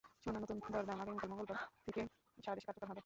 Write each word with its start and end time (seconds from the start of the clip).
সোনার 0.21 0.41
নতুন 0.43 0.57
দর 0.65 0.83
আগামীকাল 0.95 1.29
মঙ্গলবার 1.31 1.57
থেকে 1.85 2.01
সারা 2.37 2.55
দেশে 2.57 2.67
কার্যকর 2.67 2.87
হবে। 2.87 2.99